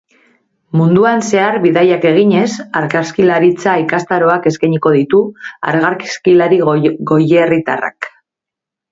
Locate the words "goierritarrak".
7.13-8.09